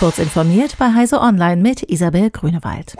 Kurz 0.00 0.18
informiert 0.18 0.78
bei 0.78 0.94
Heise 0.94 1.20
Online 1.20 1.60
mit 1.60 1.82
Isabel 1.90 2.30
Grünewald. 2.30 2.96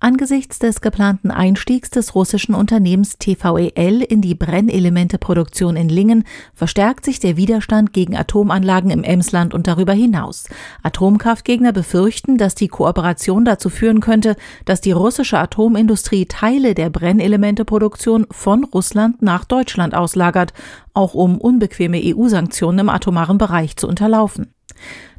Angesichts 0.00 0.58
des 0.58 0.82
geplanten 0.82 1.30
Einstiegs 1.30 1.88
des 1.88 2.14
russischen 2.14 2.54
Unternehmens 2.54 3.16
TVEL 3.16 4.02
in 4.02 4.20
die 4.20 4.34
Brennelementeproduktion 4.34 5.76
in 5.76 5.88
Lingen 5.88 6.24
verstärkt 6.52 7.06
sich 7.06 7.20
der 7.20 7.38
Widerstand 7.38 7.94
gegen 7.94 8.18
Atomanlagen 8.18 8.90
im 8.90 9.02
Emsland 9.02 9.54
und 9.54 9.66
darüber 9.66 9.94
hinaus. 9.94 10.44
Atomkraftgegner 10.82 11.72
befürchten, 11.72 12.36
dass 12.36 12.54
die 12.54 12.68
Kooperation 12.68 13.46
dazu 13.46 13.70
führen 13.70 14.00
könnte, 14.00 14.36
dass 14.66 14.82
die 14.82 14.92
russische 14.92 15.38
Atomindustrie 15.38 16.26
Teile 16.26 16.74
der 16.74 16.90
Brennelementeproduktion 16.90 18.26
von 18.30 18.64
Russland 18.64 19.22
nach 19.22 19.46
Deutschland 19.46 19.94
auslagert, 19.94 20.52
auch 20.92 21.14
um 21.14 21.38
unbequeme 21.38 21.98
EU-Sanktionen 21.98 22.80
im 22.80 22.88
atomaren 22.90 23.38
Bereich 23.38 23.78
zu 23.78 23.88
unterlaufen. 23.88 24.52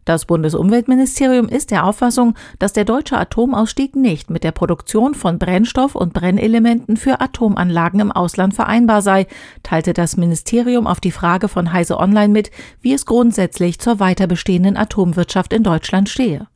Das 0.05 0.25
Bundesumweltministerium 0.25 1.47
ist 1.47 1.71
der 1.71 1.85
Auffassung, 1.85 2.35
dass 2.59 2.73
der 2.73 2.85
deutsche 2.85 3.17
Atomausstieg 3.17 3.95
nicht 3.95 4.29
mit 4.29 4.43
der 4.43 4.51
Produktion 4.51 5.15
von 5.15 5.39
Brennstoff 5.39 5.95
und 5.95 6.13
Brennelementen 6.13 6.97
für 6.97 7.21
Atomanlagen 7.21 7.99
im 7.99 8.11
Ausland 8.11 8.53
vereinbar 8.53 9.01
sei, 9.01 9.27
teilte 9.63 9.93
das 9.93 10.17
Ministerium 10.17 10.87
auf 10.87 10.99
die 10.99 11.11
Frage 11.11 11.47
von 11.47 11.71
Heise 11.71 11.97
Online 11.97 12.33
mit, 12.33 12.51
wie 12.81 12.93
es 12.93 13.05
grundsätzlich 13.05 13.79
zur 13.79 13.99
weiter 13.99 14.27
bestehenden 14.27 14.75
Atomwirtschaft 14.75 15.53
in 15.53 15.63
Deutschland 15.63 16.09
stehe. 16.09 16.47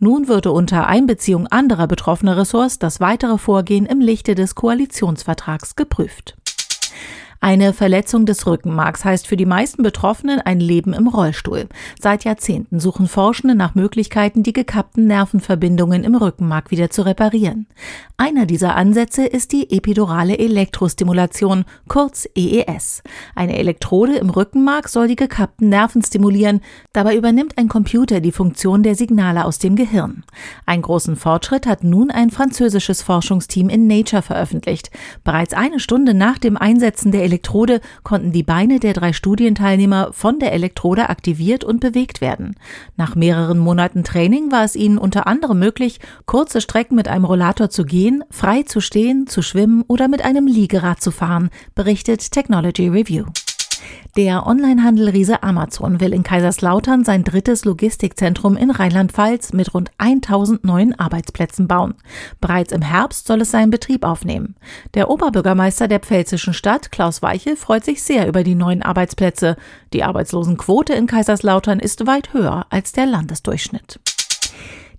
Nun 0.00 0.28
würde 0.28 0.52
unter 0.52 0.86
Einbeziehung 0.86 1.46
anderer 1.46 1.86
betroffener 1.86 2.36
Ressorts 2.36 2.78
das 2.78 3.00
weitere 3.00 3.38
Vorgehen 3.38 3.86
im 3.86 4.00
Lichte 4.00 4.34
des 4.34 4.54
Koalitionsvertrags 4.54 5.76
geprüft. 5.76 6.36
Eine 7.46 7.72
Verletzung 7.72 8.26
des 8.26 8.44
Rückenmarks 8.44 9.04
heißt 9.04 9.28
für 9.28 9.36
die 9.36 9.46
meisten 9.46 9.84
Betroffenen 9.84 10.40
ein 10.40 10.58
Leben 10.58 10.92
im 10.92 11.06
Rollstuhl. 11.06 11.68
Seit 12.00 12.24
Jahrzehnten 12.24 12.80
suchen 12.80 13.06
Forschende 13.06 13.54
nach 13.54 13.76
Möglichkeiten, 13.76 14.42
die 14.42 14.52
gekappten 14.52 15.06
Nervenverbindungen 15.06 16.02
im 16.02 16.16
Rückenmark 16.16 16.72
wieder 16.72 16.90
zu 16.90 17.02
reparieren. 17.02 17.68
Einer 18.16 18.46
dieser 18.46 18.74
Ansätze 18.74 19.24
ist 19.26 19.52
die 19.52 19.70
epidurale 19.70 20.36
Elektrostimulation, 20.36 21.66
kurz 21.86 22.28
EES. 22.34 23.04
Eine 23.36 23.56
Elektrode 23.58 24.16
im 24.16 24.30
Rückenmark 24.30 24.88
soll 24.88 25.06
die 25.06 25.14
gekappten 25.14 25.68
Nerven 25.68 26.02
stimulieren. 26.02 26.62
Dabei 26.94 27.14
übernimmt 27.14 27.58
ein 27.58 27.68
Computer 27.68 28.20
die 28.20 28.32
Funktion 28.32 28.82
der 28.82 28.96
Signale 28.96 29.44
aus 29.44 29.60
dem 29.60 29.76
Gehirn. 29.76 30.24
Einen 30.64 30.82
großen 30.82 31.14
Fortschritt 31.14 31.68
hat 31.68 31.84
nun 31.84 32.10
ein 32.10 32.30
französisches 32.30 33.02
Forschungsteam 33.02 33.68
in 33.68 33.86
Nature 33.86 34.22
veröffentlicht. 34.22 34.90
Bereits 35.22 35.54
eine 35.54 35.78
Stunde 35.78 36.12
nach 36.12 36.38
dem 36.38 36.56
Einsetzen 36.56 37.12
der 37.12 37.22
Elektrode 37.22 37.35
konnten 38.02 38.32
die 38.32 38.42
Beine 38.42 38.80
der 38.80 38.92
drei 38.92 39.12
Studienteilnehmer 39.12 40.12
von 40.12 40.38
der 40.38 40.52
Elektrode 40.52 41.08
aktiviert 41.08 41.64
und 41.64 41.80
bewegt 41.80 42.20
werden. 42.20 42.56
Nach 42.96 43.14
mehreren 43.14 43.58
Monaten 43.58 44.04
Training 44.04 44.50
war 44.50 44.64
es 44.64 44.76
ihnen 44.76 44.98
unter 44.98 45.26
anderem 45.26 45.58
möglich, 45.58 46.00
kurze 46.24 46.60
Strecken 46.60 46.96
mit 46.96 47.08
einem 47.08 47.24
Rollator 47.24 47.70
zu 47.70 47.84
gehen, 47.84 48.24
frei 48.30 48.62
zu 48.62 48.80
stehen, 48.80 49.26
zu 49.26 49.42
schwimmen 49.42 49.84
oder 49.86 50.08
mit 50.08 50.24
einem 50.24 50.46
Liegerad 50.46 51.00
zu 51.00 51.10
fahren, 51.10 51.50
berichtet 51.74 52.32
Technology 52.32 52.88
Review. 52.88 53.26
Der 54.16 54.46
Onlinehandel-Riese 54.46 55.42
Amazon 55.42 56.00
will 56.00 56.14
in 56.14 56.22
Kaiserslautern 56.22 57.04
sein 57.04 57.22
drittes 57.22 57.66
Logistikzentrum 57.66 58.56
in 58.56 58.70
Rheinland-Pfalz 58.70 59.52
mit 59.52 59.74
rund 59.74 59.90
1000 59.98 60.64
neuen 60.64 60.98
Arbeitsplätzen 60.98 61.68
bauen. 61.68 61.92
Bereits 62.40 62.72
im 62.72 62.80
Herbst 62.80 63.26
soll 63.26 63.42
es 63.42 63.50
seinen 63.50 63.70
Betrieb 63.70 64.06
aufnehmen. 64.06 64.56
Der 64.94 65.10
Oberbürgermeister 65.10 65.86
der 65.86 66.00
pfälzischen 66.00 66.54
Stadt, 66.54 66.90
Klaus 66.90 67.20
Weichel, 67.20 67.56
freut 67.56 67.84
sich 67.84 68.02
sehr 68.02 68.26
über 68.26 68.42
die 68.42 68.54
neuen 68.54 68.82
Arbeitsplätze. 68.82 69.56
Die 69.92 70.02
Arbeitslosenquote 70.02 70.94
in 70.94 71.06
Kaiserslautern 71.06 71.78
ist 71.78 72.06
weit 72.06 72.32
höher 72.32 72.64
als 72.70 72.92
der 72.92 73.04
Landesdurchschnitt. 73.04 74.00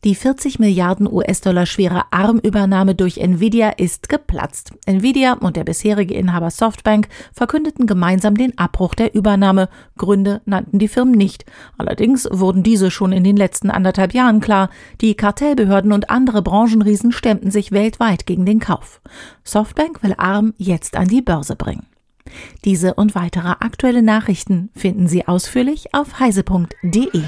Die 0.03 0.13
40 0.13 0.59
Milliarden 0.59 1.11
US-Dollar 1.11 1.65
schwere 1.65 2.03
Armübernahme 2.11 2.93
durch 2.93 3.17
Nvidia 3.17 3.69
ist 3.69 4.09
geplatzt. 4.09 4.71
Nvidia 4.85 5.33
und 5.33 5.55
der 5.55 5.63
bisherige 5.63 6.13
Inhaber 6.13 6.51
Softbank 6.51 7.07
verkündeten 7.33 7.87
gemeinsam 7.87 8.35
den 8.35 8.57
Abbruch 8.57 8.93
der 8.93 9.15
Übernahme. 9.15 9.69
Gründe 9.97 10.41
nannten 10.45 10.77
die 10.77 10.87
Firmen 10.87 11.15
nicht. 11.15 11.45
Allerdings 11.77 12.27
wurden 12.31 12.61
diese 12.61 12.91
schon 12.91 13.11
in 13.11 13.23
den 13.23 13.37
letzten 13.37 13.71
anderthalb 13.71 14.13
Jahren 14.13 14.39
klar. 14.39 14.69
Die 15.01 15.15
Kartellbehörden 15.15 15.91
und 15.91 16.09
andere 16.09 16.41
Branchenriesen 16.41 17.11
stemmten 17.11 17.49
sich 17.49 17.71
weltweit 17.71 18.25
gegen 18.27 18.45
den 18.45 18.59
Kauf. 18.59 19.01
Softbank 19.43 20.03
will 20.03 20.13
Arm 20.17 20.53
jetzt 20.57 20.95
an 20.95 21.07
die 21.07 21.21
Börse 21.21 21.55
bringen. 21.55 21.87
Diese 22.65 22.93
und 22.93 23.15
weitere 23.15 23.49
aktuelle 23.49 24.03
Nachrichten 24.03 24.69
finden 24.75 25.07
Sie 25.07 25.27
ausführlich 25.27 25.93
auf 25.93 26.19
heise.de. 26.19 27.23